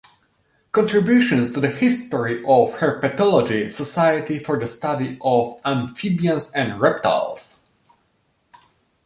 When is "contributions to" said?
0.71-1.59